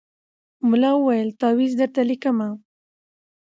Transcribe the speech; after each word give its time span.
ملا 0.69 0.91
وویل 0.97 1.29
تعویذ 1.41 1.71
درته 1.79 2.01
لیکمه 2.09 2.49